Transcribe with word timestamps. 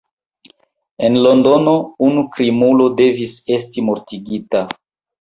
En 1.07 1.17
Londono 1.25 1.77
unu 2.09 2.25
krimulo 2.33 2.91
devis 3.05 3.39
esti 3.61 3.89
mortigita. 3.93 4.69